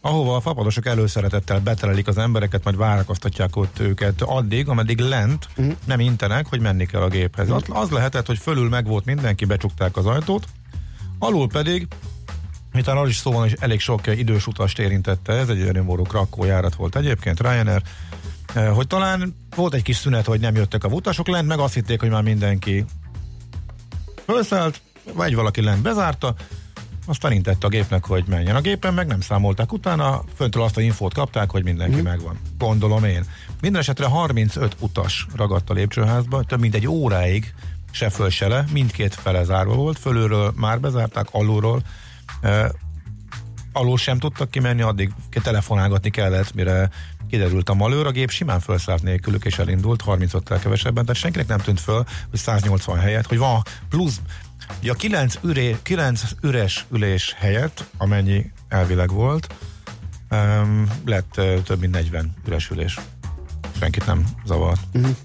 [0.00, 5.70] ahova a fapadosok előszeretettel betelelik az embereket, majd várakoztatják ott őket addig, ameddig lent Mhm.
[5.84, 7.50] nem intenek, hogy menni kell a géphez.
[7.50, 10.46] Az, az lehetett, hogy fölül meg volt mindenki, becsukták az ajtót,
[11.18, 11.86] alul pedig,
[12.78, 16.44] miután arról is szó van, hogy elég sok idős utast érintette, ez egy örömvorú Krakó
[16.44, 17.82] járat volt egyébként, Ryanair,
[18.54, 21.74] eh, hogy talán volt egy kis szünet, hogy nem jöttek a utasok lent, meg azt
[21.74, 22.84] hitték, hogy már mindenki
[24.26, 24.80] felszállt,
[25.12, 26.34] vagy valaki lent bezárta,
[27.06, 28.56] aztán intette a gépnek, hogy menjen.
[28.56, 32.04] A gépen meg nem számolták utána, föntről azt a infót kapták, hogy mindenki mm.
[32.04, 32.38] megvan.
[32.58, 33.24] Gondolom én.
[33.60, 37.54] Minden esetre 35 utas ragadt a lépcsőházba, több mint egy óráig
[37.90, 41.82] se föl se le, mindkét fele zárva volt, fölülről már bezárták, alulról.
[43.72, 45.12] Alul sem tudtak kimenni, addig
[45.42, 46.90] telefonálgatni kellett, mire
[47.28, 51.58] kiderült a malőr, a gép simán felszállt nélkülük és elindult, 35-tel kevesebben, tehát senkinek nem
[51.58, 54.20] tűnt föl, hogy 180 helyet, hogy van plusz
[54.88, 59.54] a 9, üré, 9 üres ülés helyett, amennyi elvileg volt,
[60.30, 62.98] um, lett uh, több mint 40 üres ülés.
[63.78, 64.80] Senkit nem zavart.
[64.92, 65.16] Uh-huh.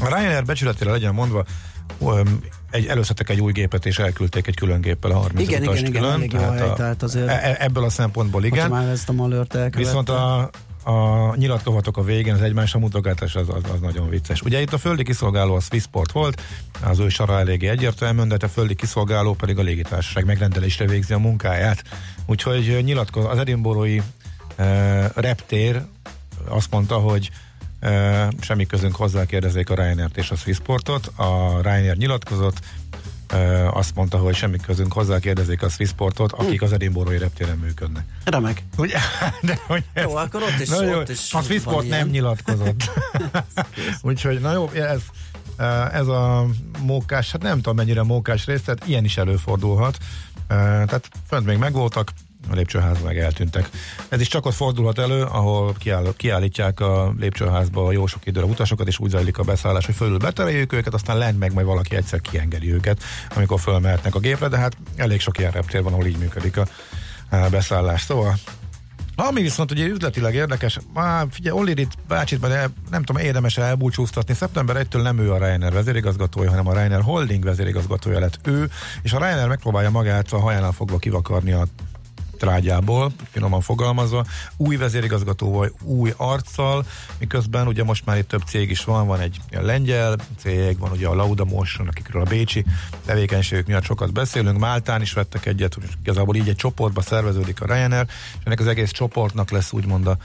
[0.00, 1.44] A Ryanair becsületére legyen mondva,
[1.98, 2.40] um,
[2.70, 5.90] egy, előszedtek egy új gépet, és elküldték egy külön géppel a 30 Igen, utast igen,
[5.90, 6.42] igen, külön.
[6.42, 8.70] jó hely, a, tehát azért- e- ebből a szempontból igen.
[8.70, 9.68] már ezt a elkövette.
[9.76, 10.50] Viszont a,
[10.84, 14.42] a nyilatkozatok a végén, az egymásra mutogatás az, az, az nagyon vicces.
[14.42, 16.42] Ugye itt a földi kiszolgáló a Swissport volt,
[16.82, 21.18] az ő sara eléggé egyértelműen, de a földi kiszolgáló pedig a légitársaság megrendelésre végzi a
[21.18, 21.82] munkáját.
[22.26, 24.00] Úgyhogy nyilatkoz, az edinborói
[24.56, 25.82] e, reptér
[26.48, 27.36] azt mondta, hogy e,
[28.40, 31.06] semmi közünk hozzá kérdezzék a Ryanair-t és a Swissportot.
[31.16, 32.60] A Ryanair nyilatkozott,
[33.72, 38.04] azt mondta, hogy semmi közünk hozzá kérdezzék a Swissportot, akik az edinborói reptéren működnek.
[38.24, 38.62] Remek.
[38.76, 38.98] Ugye?
[39.42, 42.08] De hogy ez, Jó, akkor ott is- na jó, ott is a Swissport nem ilyen.
[42.08, 42.90] nyilatkozott.
[44.02, 45.00] Úgyhogy, na jó, ez,
[45.92, 46.46] ez a
[46.82, 49.98] mókás, hát nem tudom mennyire mókás rész, tehát ilyen is előfordulhat.
[50.48, 52.10] Tehát fönt még megvoltak,
[52.50, 53.70] a lépcsőházban meg eltűntek.
[54.08, 58.86] Ez is csak ott fordulhat elő, ahol kiáll, kiállítják a lépcsőházba jó sok időre utasokat,
[58.86, 62.20] és úgy zajlik a beszállás, hogy fölül betereljük őket, aztán lent meg majd valaki egyszer
[62.20, 63.02] kiengedi őket,
[63.34, 66.66] amikor fölmehetnek a gépre, de hát elég sok ilyen reptér van, ahol így működik a,
[67.30, 68.02] a beszállás.
[68.02, 68.34] Szóval
[69.28, 74.34] ami viszont ugye üzletileg érdekes, már figyelj, Ollirit bácsit el, nem tudom, érdemes elbúcsúztatni.
[74.34, 78.70] Szeptember 1-től nem ő a Ryanair vezérigazgatója, hanem a Ryanair Holding vezérigazgatója lett ő,
[79.02, 81.66] és a Ryanair megpróbálja magát a hajánál fogva kivakarni a
[82.40, 84.24] trágyából, finoman fogalmazva,
[84.56, 86.84] új vezérigazgatóval, új arccal,
[87.18, 91.06] miközben ugye most már itt több cég is van, van egy lengyel cég, van ugye
[91.06, 92.64] a Lauda Motion, akikről a Bécsi
[93.04, 97.66] tevékenységük miatt sokat beszélünk, Máltán is vettek egyet, úgyhogy igazából így egy csoportba szerveződik a
[97.66, 100.16] Ryanair, és ennek az egész csoportnak lesz úgymond a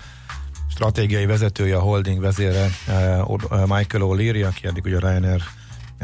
[0.70, 5.42] stratégiai vezetője, a holding vezére eh, Michael O'Leary, aki eddig ugye a Ryanair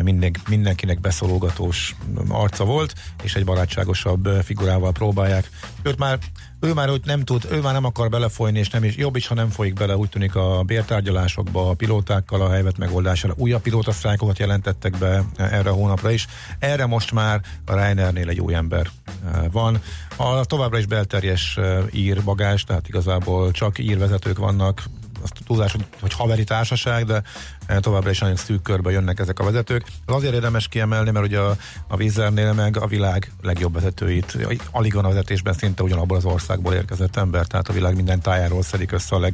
[0.02, 1.96] minden, mindenkinek beszólógatós
[2.30, 2.94] arca volt,
[3.24, 5.50] és egy barátságosabb figurával próbálják.
[5.84, 6.20] Őt már,
[6.60, 9.28] ő már úgy nem tud, ő már nem akar belefolyni, és nem is, jobb is,
[9.28, 13.34] ha nem folyik bele, úgy tűnik a bértárgyalásokba, a pilótákkal a helyzet megoldására.
[13.38, 16.28] Újabb pilótasztrájkokat jelentettek be erre a hónapra is.
[16.60, 18.88] Erre most már a Ryanairnél egy új ember
[19.26, 19.82] eh, van.
[20.16, 24.84] A továbbra is belterjes eh, ír bagás, tehát igazából csak írvezetők vannak,
[25.24, 27.22] azt túlzás, hogy, hogy haveri társaság, de
[27.66, 29.86] eh, továbbra is nagyon szűk körbe jönnek ezek a vezetők.
[30.06, 31.56] Az azért érdemes kiemelni, mert ugye a,
[31.88, 34.38] a Vizernél meg a világ legjobb vezetőit,
[34.72, 38.64] alig van a vezetésben szinte ugyanabból az országból érkezett ember, tehát a világ minden tájáról
[38.64, 39.30] szedik össze a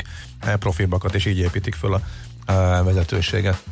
[0.46, 2.02] legprofibbakat, és így építik föl a,
[2.52, 3.64] a vezetőséget.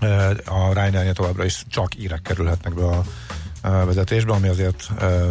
[0.00, 3.04] Eh, A Ryanair továbbra is csak írek kerülhetnek be a,
[3.60, 5.22] a vezetésbe, ami azért eh,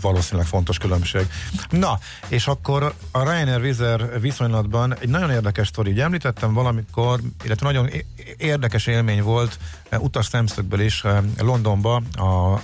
[0.00, 1.26] valószínűleg fontos különbség.
[1.70, 1.98] Na,
[2.28, 7.90] és akkor a Ryanair Vizer viszonylatban egy nagyon érdekes sztori, így említettem valamikor, illetve nagyon
[8.36, 9.58] érdekes élmény volt
[9.88, 12.60] eh, utas szemszögből is eh, Londonba a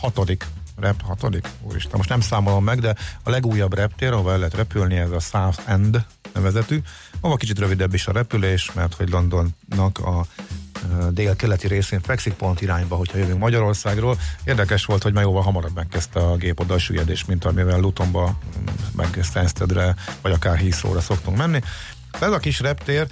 [0.00, 0.46] hatodik
[0.76, 1.48] rep, hatodik?
[1.60, 5.20] Úristen, most nem számolom meg, de a legújabb reptér, ahol el lehet repülni, ez a
[5.20, 6.80] South End nevezetű,
[7.20, 10.26] ahol kicsit rövidebb is a repülés, mert hogy Londonnak a
[11.10, 14.18] dél-keleti részén fekszik pont irányba, hogyha jövünk Magyarországról.
[14.44, 18.38] Érdekes volt, hogy már jóval hamarabb megkezdte a gép oda a süllyedés, mint amivel Lutonba,
[18.96, 21.60] meg Stanstedre, vagy akár Heathrow-ra szoktunk menni.
[22.20, 23.06] Ez a kis reptér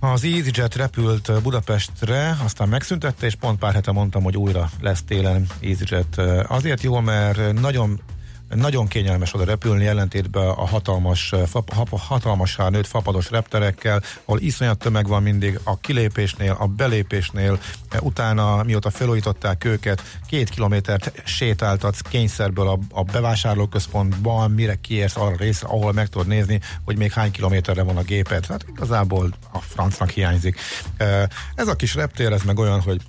[0.00, 5.46] Az EasyJet repült Budapestre, aztán megszüntette, és pont pár hete mondtam, hogy újra lesz télen
[5.60, 6.18] EasyJet.
[6.48, 8.00] Azért jó, mert nagyon
[8.54, 11.34] nagyon kényelmes oda repülni, ellentétben a hatalmas,
[11.90, 17.58] hatalmas nőtt fapados repterekkel, ahol iszonyat tömeg van mindig a kilépésnél, a belépésnél,
[18.00, 25.68] utána mióta felújították őket, két kilométert sétáltatsz kényszerből a, a bevásárlóközpontban, mire kiérsz arra részre,
[25.68, 28.46] ahol meg tudod nézni, hogy még hány kilométerre van a géped.
[28.46, 30.60] Hát igazából a francnak hiányzik.
[31.54, 33.00] Ez a kis reptér, ez meg olyan, hogy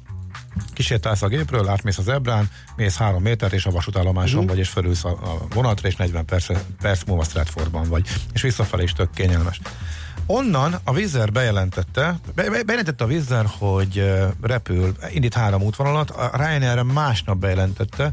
[0.74, 4.50] kisétálsz a gépről, átmész az ebrán, mész három métert, és a vasútállomáson uh-huh.
[4.50, 6.48] vagy, és felülsz a, a vonatra, és 40 perc,
[6.82, 9.60] perc múlva Stratfordban vagy, és visszafelé is tök kényelmes.
[10.26, 16.82] Onnan a Vizer bejelentette, be, bejelentette a Vizer, hogy repül, indít három útvonalat, a Ryanair
[16.82, 18.12] másnap bejelentette,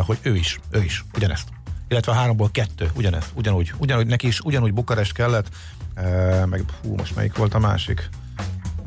[0.00, 1.48] hogy ő is, ő is, ugyanezt.
[1.88, 5.48] Illetve a háromból kettő, ugyanezt, ugyanúgy, ugyanúgy neki is, ugyanúgy Bukarest kellett,
[6.46, 8.08] meg hú, most melyik volt a másik?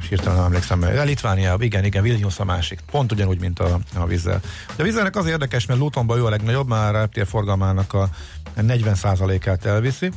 [0.09, 3.79] Most hirtelen nem emlékszem, mert Litvánia, igen, igen, Vilnius a másik, pont ugyanúgy, mint a,
[3.95, 4.41] a vízzel.
[4.75, 8.09] De a vízzelnek az érdekes, mert Lutonban ő a legnagyobb, már a reptér forgalmának a
[8.57, 10.11] 40%-át elviszi,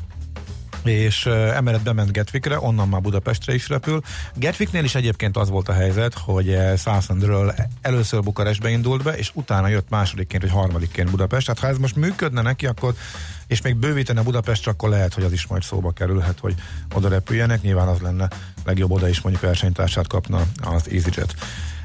[0.85, 4.01] és emellett bement Getwickre, onnan már Budapestre is repül.
[4.35, 9.69] Getwicknél is egyébként az volt a helyzet, hogy Southlandről először Bukarestbe indult be, és utána
[9.69, 11.47] jött másodikként, vagy harmadikként Budapest.
[11.47, 12.95] Tehát ha ez most működne neki, akkor
[13.47, 16.55] és még bővítene Budapestre, akkor lehet, hogy az is majd szóba kerülhet, hogy
[16.95, 17.63] oda repüljenek.
[17.63, 18.29] Nyilván az lenne
[18.65, 21.35] legjobb oda is mondjuk versenytársát kapna az EasyJet.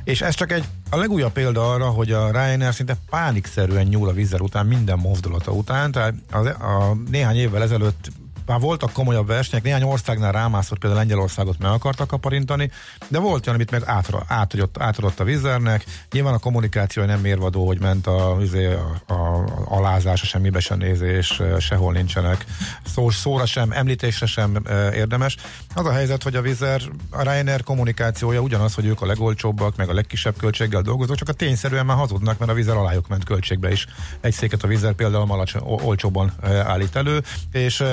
[0.04, 4.14] És ez csak egy a legújabb példa arra, hogy a Ryanair szinte pánikszerűen nyúl a
[4.14, 8.12] vízzel után minden mozdulata után, tehát a, a néhány évvel ezelőtt
[8.46, 12.72] már voltak komolyabb versenyek, néhány országnál rámászott, például Lengyelországot meg akartak kaparintani,
[13.08, 15.86] de volt olyan, amit meg átra, átadott, átadott a vizernek.
[16.12, 20.60] Nyilván a kommunikáció nem mérvadó, hogy ment a, izé, a, a, a alázás, a semmibe
[20.60, 22.46] sem nézés, sehol nincsenek.
[22.86, 25.38] Szó, szóra sem, említésre sem e, érdemes.
[25.76, 29.90] Az a helyzet, hogy a vizer, a Ryanair kommunikációja ugyanaz, hogy ők a legolcsóbbak, meg
[29.90, 33.72] a legkisebb költséggel dolgozók, csak a tényszerűen már hazudnak, mert a vizer alájuk ment költségbe
[33.72, 33.86] is.
[34.22, 36.34] Egy széket a vizer például alacsony, olcsóban
[36.66, 37.84] állít elő, és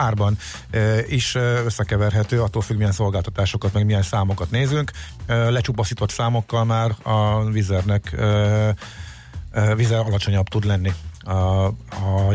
[0.00, 0.38] árban
[1.08, 1.34] is
[1.64, 4.90] összekeverhető, attól függ, milyen szolgáltatásokat, meg milyen számokat nézünk.
[5.26, 8.16] Lecsupaszított számokkal már a vizernek
[9.76, 11.74] vizer alacsonyabb tud lenni a, a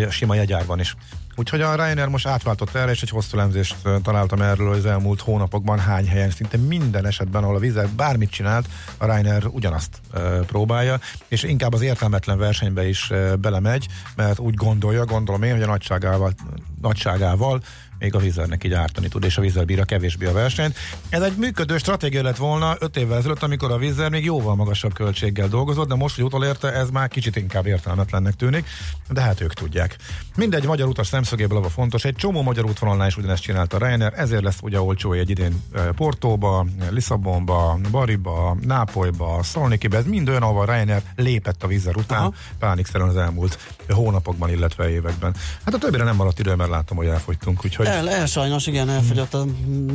[0.09, 0.95] sima jegyárban is.
[1.37, 5.79] Úgyhogy a Ryanair most átváltott erre, és egy hosszú lemzést találtam erről, az elmúlt hónapokban
[5.79, 8.67] hány helyen, szinte minden esetben, ahol a Vizer bármit csinált,
[8.97, 14.53] a Ryanair ugyanazt e, próbálja, és inkább az értelmetlen versenybe is e, belemegy, mert úgy
[14.53, 16.33] gondolja, gondolom én, hogy a nagyságával,
[16.81, 17.61] nagyságával
[17.99, 20.77] még a vízernek így ártani tud, és a vízer bírja kevésbé a versenyt.
[21.09, 24.93] Ez egy működő stratégia lett volna 5 évvel ezelőtt, amikor a vízer még jóval magasabb
[24.93, 28.67] költséggel dolgozott, de most, hogy utolérte, ez már kicsit inkább értelmetlennek tűnik,
[29.09, 29.97] de hát ők tudják.
[30.35, 34.43] Mindegy magyar utas szemszögéből a fontos, egy csomó magyar útvonalnál is ugyanezt csinálta Ryanair, ezért
[34.43, 35.63] lesz ugye olcsó egy idén
[35.95, 43.09] Portóba, Lisszabonba, Bariba, Nápolyba, Szolnikibe, ez mind olyan, ahol Ryanair lépett a vízer után, pánikszerűen
[43.09, 43.57] az elmúlt
[43.89, 45.35] hónapokban, illetve években.
[45.65, 48.89] Hát a többire nem maradt idő, mert látom, hogy elfogytunk, úgyhogy el, el sajnos, igen,
[48.89, 49.45] elfogyott a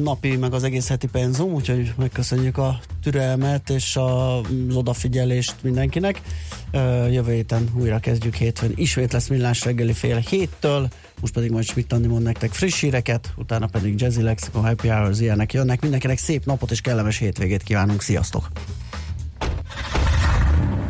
[0.03, 6.21] napi, meg az egész heti penzum, úgyhogy megköszönjük a türelmet és a, az odafigyelést mindenkinek.
[7.11, 8.73] Jövő héten újra kezdjük hétfőn.
[8.75, 10.89] Ismét lesz millás reggeli fél héttől,
[11.21, 15.21] most pedig majd Schmidt Andi mond nektek friss híreket, utána pedig Jazzy Lexicon, Happy Hours
[15.21, 15.81] ilyenek jönnek.
[15.81, 18.03] Mindenkinek szép napot és kellemes hétvégét kívánunk.
[18.03, 18.49] Sziasztok!